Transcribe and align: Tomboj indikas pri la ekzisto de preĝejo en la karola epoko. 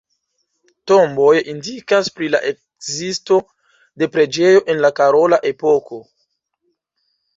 Tomboj 0.91 1.33
indikas 1.51 2.09
pri 2.15 2.31
la 2.35 2.41
ekzisto 2.51 3.37
de 4.03 4.09
preĝejo 4.15 4.65
en 4.75 4.83
la 4.87 4.95
karola 5.01 5.41
epoko. 5.51 6.01